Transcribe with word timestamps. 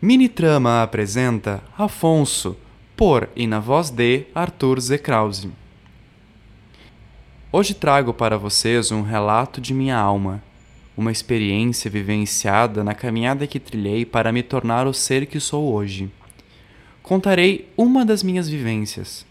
Mini 0.00 0.28
Trama 0.28 0.82
apresenta 0.82 1.64
Afonso, 1.76 2.54
por 2.94 3.30
e 3.34 3.46
na 3.46 3.58
voz 3.58 3.88
de 3.88 4.26
Arthur 4.34 4.78
Z. 4.78 5.00
Hoje 7.50 7.72
trago 7.72 8.12
para 8.12 8.36
vocês 8.36 8.92
um 8.92 9.00
relato 9.00 9.58
de 9.58 9.72
minha 9.72 9.96
alma, 9.96 10.42
uma 10.94 11.10
experiência 11.10 11.90
vivenciada 11.90 12.84
na 12.84 12.92
caminhada 12.92 13.46
que 13.46 13.58
trilhei 13.58 14.04
para 14.04 14.30
me 14.30 14.42
tornar 14.42 14.86
o 14.86 14.92
ser 14.92 15.24
que 15.24 15.40
sou 15.40 15.72
hoje. 15.72 16.10
Contarei 17.02 17.66
uma 17.74 18.04
das 18.04 18.22
minhas 18.22 18.50
vivências, 18.50 19.24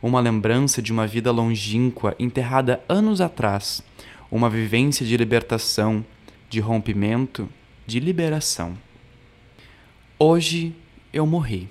uma 0.00 0.20
lembrança 0.20 0.80
de 0.80 0.92
uma 0.92 1.04
vida 1.04 1.32
longínqua 1.32 2.14
enterrada 2.16 2.80
anos 2.88 3.20
atrás, 3.20 3.82
uma 4.30 4.48
vivência 4.48 5.04
de 5.04 5.16
libertação, 5.16 6.04
de 6.48 6.60
rompimento, 6.60 7.48
de 7.84 7.98
liberação. 7.98 8.78
Hoje 10.24 10.72
eu 11.12 11.26
morri. 11.26 11.68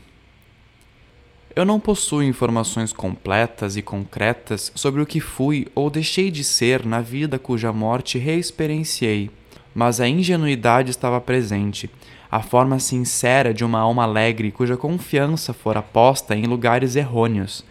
Eu 1.56 1.64
não 1.64 1.80
possuo 1.80 2.22
informações 2.22 2.92
completas 2.92 3.78
e 3.78 3.82
concretas 3.82 4.74
sobre 4.76 5.02
o 5.02 5.06
que 5.06 5.22
fui 5.22 5.70
ou 5.74 5.90
deixei 5.90 6.30
de 6.30 6.44
ser 6.44 6.86
na 6.86 7.00
vida 7.00 7.40
cuja 7.40 7.72
morte 7.72 8.18
reexperienciei, 8.18 9.32
mas 9.74 10.02
a 10.02 10.08
ingenuidade 10.10 10.92
estava 10.92 11.22
presente, 11.22 11.90
a 12.30 12.42
forma 12.42 12.78
sincera 12.78 13.54
de 13.54 13.64
uma 13.64 13.80
alma 13.80 14.04
alegre 14.04 14.52
cuja 14.52 14.76
confiança 14.76 15.54
fora 15.54 15.82
posta 15.82 16.36
em 16.36 16.44
lugares 16.44 16.98
errôneos, 16.98 17.64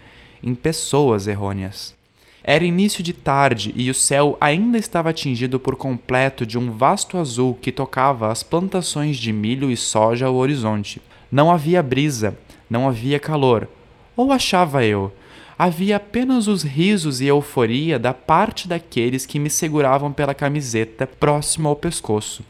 em 0.42 0.54
pessoas 0.54 1.26
errôneas. 1.26 1.99
Era 2.42 2.64
início 2.64 3.02
de 3.02 3.12
tarde 3.12 3.72
e 3.76 3.90
o 3.90 3.94
céu 3.94 4.36
ainda 4.40 4.78
estava 4.78 5.12
tingido 5.12 5.60
por 5.60 5.76
completo 5.76 6.46
de 6.46 6.58
um 6.58 6.70
vasto 6.70 7.18
azul 7.18 7.54
que 7.60 7.70
tocava 7.70 8.30
as 8.30 8.42
plantações 8.42 9.18
de 9.18 9.32
milho 9.32 9.70
e 9.70 9.76
soja 9.76 10.26
ao 10.26 10.36
horizonte. 10.36 11.02
Não 11.30 11.50
havia 11.50 11.82
brisa, 11.82 12.36
não 12.68 12.88
havia 12.88 13.20
calor. 13.20 13.68
Ou 14.16 14.32
achava 14.32 14.84
eu, 14.84 15.12
havia 15.58 15.96
apenas 15.96 16.48
os 16.48 16.62
risos 16.62 17.20
e 17.20 17.26
euforia 17.26 17.98
da 17.98 18.14
parte 18.14 18.66
daqueles 18.66 19.26
que 19.26 19.38
me 19.38 19.50
seguravam 19.50 20.10
pela 20.10 20.34
camiseta 20.34 21.06
próximo 21.06 21.68
ao 21.68 21.76
pescoço. 21.76 22.42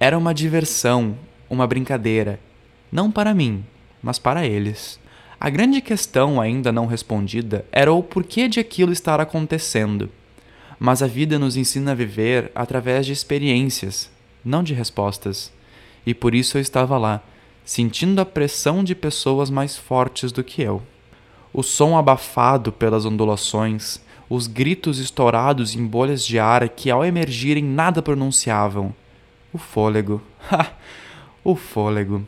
Era 0.00 0.18
uma 0.18 0.34
diversão, 0.34 1.16
uma 1.48 1.66
brincadeira, 1.66 2.40
não 2.90 3.10
para 3.10 3.34
mim, 3.34 3.64
mas 4.02 4.18
para 4.18 4.44
eles. 4.44 4.98
A 5.40 5.48
grande 5.48 5.80
questão 5.80 6.40
ainda 6.40 6.72
não 6.72 6.86
respondida 6.86 7.64
era 7.70 7.92
o 7.92 8.02
porquê 8.02 8.48
de 8.48 8.58
aquilo 8.58 8.90
estar 8.92 9.20
acontecendo. 9.20 10.10
Mas 10.80 11.00
a 11.00 11.06
vida 11.06 11.38
nos 11.38 11.56
ensina 11.56 11.92
a 11.92 11.94
viver 11.94 12.50
através 12.56 13.06
de 13.06 13.12
experiências, 13.12 14.10
não 14.44 14.64
de 14.64 14.74
respostas. 14.74 15.52
E 16.04 16.12
por 16.12 16.34
isso 16.34 16.56
eu 16.56 16.60
estava 16.60 16.98
lá, 16.98 17.22
sentindo 17.64 18.20
a 18.20 18.24
pressão 18.24 18.82
de 18.82 18.96
pessoas 18.96 19.48
mais 19.48 19.76
fortes 19.76 20.32
do 20.32 20.42
que 20.42 20.60
eu. 20.60 20.82
O 21.52 21.62
som 21.62 21.96
abafado 21.96 22.72
pelas 22.72 23.04
ondulações, 23.04 24.00
os 24.28 24.48
gritos 24.48 24.98
estourados 24.98 25.74
em 25.76 25.86
bolhas 25.86 26.26
de 26.26 26.38
ar 26.40 26.68
que 26.68 26.90
ao 26.90 27.04
emergirem 27.04 27.62
nada 27.62 28.02
pronunciavam. 28.02 28.92
O 29.52 29.58
fôlego. 29.58 30.20
Ha! 30.50 30.72
o 31.44 31.54
fôlego. 31.54 32.26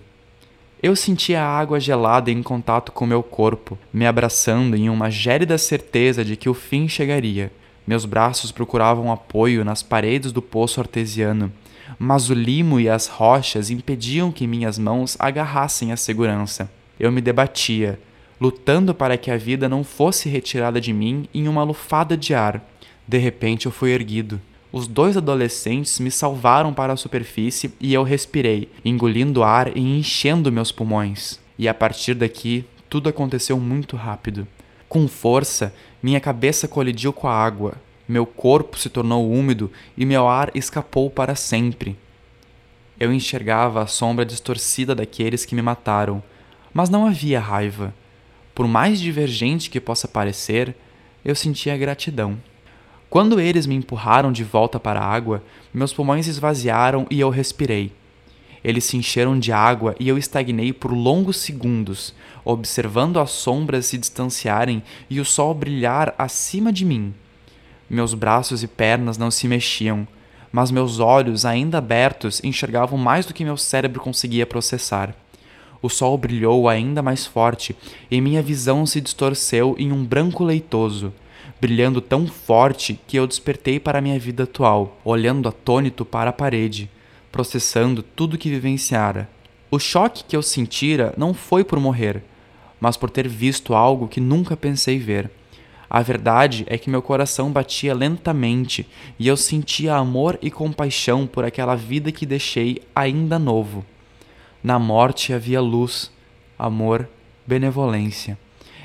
Eu 0.82 0.96
sentia 0.96 1.42
a 1.42 1.58
água 1.58 1.78
gelada 1.78 2.30
em 2.30 2.42
contato 2.42 2.90
com 2.90 3.04
meu 3.04 3.22
corpo, 3.22 3.78
me 3.92 4.06
abraçando 4.06 4.74
em 4.74 4.88
uma 4.88 5.10
gélida 5.10 5.58
certeza 5.58 6.24
de 6.24 6.36
que 6.36 6.48
o 6.48 6.54
fim 6.54 6.88
chegaria. 6.88 7.52
Meus 7.86 8.06
braços 8.06 8.50
procuravam 8.50 9.12
apoio 9.12 9.62
nas 9.62 9.82
paredes 9.82 10.32
do 10.32 10.40
poço 10.40 10.80
artesiano, 10.80 11.52
mas 11.98 12.30
o 12.30 12.34
limo 12.34 12.80
e 12.80 12.88
as 12.88 13.08
rochas 13.08 13.68
impediam 13.68 14.32
que 14.32 14.46
minhas 14.46 14.78
mãos 14.78 15.16
agarrassem 15.18 15.92
a 15.92 15.98
segurança. 15.98 16.70
Eu 16.98 17.12
me 17.12 17.20
debatia, 17.20 18.00
lutando 18.40 18.94
para 18.94 19.18
que 19.18 19.30
a 19.30 19.36
vida 19.36 19.68
não 19.68 19.84
fosse 19.84 20.30
retirada 20.30 20.80
de 20.80 20.94
mim 20.94 21.28
em 21.34 21.46
uma 21.46 21.62
lufada 21.62 22.16
de 22.16 22.32
ar. 22.32 22.64
De 23.06 23.18
repente 23.18 23.66
eu 23.66 23.72
fui 23.72 23.90
erguido. 23.90 24.40
Os 24.72 24.86
dois 24.86 25.16
adolescentes 25.16 25.98
me 25.98 26.10
salvaram 26.10 26.72
para 26.72 26.92
a 26.92 26.96
superfície 26.96 27.72
e 27.80 27.92
eu 27.92 28.04
respirei, 28.04 28.70
engolindo 28.84 29.42
ar 29.42 29.76
e 29.76 29.80
enchendo 29.80 30.52
meus 30.52 30.70
pulmões. 30.70 31.40
E 31.58 31.68
a 31.68 31.74
partir 31.74 32.14
daqui, 32.14 32.64
tudo 32.88 33.08
aconteceu 33.08 33.58
muito 33.58 33.96
rápido. 33.96 34.46
Com 34.88 35.08
força, 35.08 35.74
minha 36.02 36.20
cabeça 36.20 36.68
colidiu 36.68 37.12
com 37.12 37.26
a 37.26 37.34
água, 37.34 37.74
meu 38.10 38.26
corpo 38.26 38.76
se 38.76 38.88
tornou 38.88 39.30
úmido 39.30 39.70
e 39.96 40.04
meu 40.04 40.26
ar 40.26 40.50
escapou 40.54 41.08
para 41.08 41.36
sempre. 41.36 41.96
Eu 42.98 43.12
enxergava 43.12 43.82
a 43.82 43.86
sombra 43.86 44.26
distorcida 44.26 44.94
daqueles 44.94 45.44
que 45.44 45.54
me 45.54 45.62
mataram, 45.62 46.20
mas 46.74 46.90
não 46.90 47.06
havia 47.06 47.38
raiva. 47.38 47.94
Por 48.52 48.66
mais 48.66 49.00
divergente 49.00 49.70
que 49.70 49.80
possa 49.80 50.08
parecer, 50.08 50.74
eu 51.24 51.34
sentia 51.36 51.76
gratidão. 51.76 52.36
Quando 53.10 53.40
eles 53.40 53.66
me 53.66 53.74
empurraram 53.74 54.30
de 54.30 54.44
volta 54.44 54.78
para 54.78 55.00
a 55.00 55.04
água, 55.04 55.42
meus 55.74 55.92
pulmões 55.92 56.28
esvaziaram 56.28 57.08
e 57.10 57.18
eu 57.18 57.28
respirei. 57.28 57.90
Eles 58.62 58.84
se 58.84 58.96
encheram 58.96 59.36
de 59.36 59.50
água 59.50 59.96
e 59.98 60.08
eu 60.08 60.16
estagnei 60.16 60.72
por 60.72 60.92
longos 60.92 61.38
segundos, 61.38 62.14
observando 62.44 63.18
as 63.18 63.32
sombras 63.32 63.86
se 63.86 63.98
distanciarem 63.98 64.80
e 65.08 65.18
o 65.18 65.24
sol 65.24 65.52
brilhar 65.52 66.14
acima 66.16 66.72
de 66.72 66.84
mim. 66.84 67.12
Meus 67.88 68.14
braços 68.14 68.62
e 68.62 68.68
pernas 68.68 69.18
não 69.18 69.28
se 69.28 69.48
mexiam, 69.48 70.06
mas 70.52 70.70
meus 70.70 71.00
olhos, 71.00 71.44
ainda 71.44 71.78
abertos, 71.78 72.40
enxergavam 72.44 72.96
mais 72.96 73.26
do 73.26 73.34
que 73.34 73.44
meu 73.44 73.56
cérebro 73.56 74.00
conseguia 74.00 74.46
processar. 74.46 75.16
O 75.82 75.88
sol 75.88 76.16
brilhou 76.16 76.68
ainda 76.68 77.02
mais 77.02 77.26
forte 77.26 77.74
e 78.08 78.20
minha 78.20 78.40
visão 78.40 78.86
se 78.86 79.00
distorceu 79.00 79.74
em 79.80 79.90
um 79.90 80.04
branco 80.04 80.44
leitoso 80.44 81.12
brilhando 81.60 82.00
tão 82.00 82.26
forte 82.26 82.98
que 83.06 83.16
eu 83.16 83.26
despertei 83.26 83.78
para 83.78 83.98
a 83.98 84.02
minha 84.02 84.18
vida 84.18 84.44
atual, 84.44 84.98
olhando 85.04 85.48
atônito 85.48 86.04
para 86.04 86.30
a 86.30 86.32
parede, 86.32 86.90
processando 87.30 88.02
tudo 88.02 88.38
que 88.38 88.48
vivenciara. 88.48 89.28
O 89.70 89.78
choque 89.78 90.24
que 90.24 90.36
eu 90.36 90.42
sentira 90.42 91.14
não 91.16 91.34
foi 91.34 91.62
por 91.62 91.78
morrer, 91.78 92.22
mas 92.80 92.96
por 92.96 93.10
ter 93.10 93.28
visto 93.28 93.74
algo 93.74 94.08
que 94.08 94.20
nunca 94.20 94.56
pensei 94.56 94.98
ver. 94.98 95.30
A 95.88 96.02
verdade 96.02 96.64
é 96.68 96.78
que 96.78 96.88
meu 96.88 97.02
coração 97.02 97.50
batia 97.50 97.92
lentamente 97.92 98.88
e 99.18 99.28
eu 99.28 99.36
sentia 99.36 99.96
amor 99.96 100.38
e 100.40 100.50
compaixão 100.50 101.26
por 101.26 101.44
aquela 101.44 101.74
vida 101.74 102.10
que 102.10 102.24
deixei 102.24 102.80
ainda 102.94 103.38
novo. 103.38 103.84
Na 104.62 104.78
morte 104.78 105.32
havia 105.32 105.60
luz, 105.60 106.10
amor, 106.58 107.08
benevolência. 107.46 108.38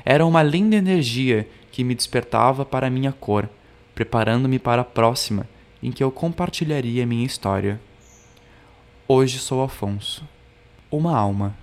Era 0.08 0.24
uma 0.24 0.40
linda 0.40 0.76
energia 0.76 1.48
que 1.72 1.82
me 1.82 1.92
despertava 1.92 2.64
para 2.64 2.88
minha 2.88 3.10
cor, 3.10 3.50
preparando-me 3.92 4.56
para 4.56 4.82
a 4.82 4.84
próxima, 4.84 5.48
em 5.82 5.90
que 5.90 6.04
eu 6.04 6.12
compartilharia 6.12 7.04
minha 7.04 7.26
história. 7.26 7.80
Hoje 9.08 9.40
sou 9.40 9.64
Afonso, 9.64 10.24
uma 10.92 11.18
alma 11.18 11.56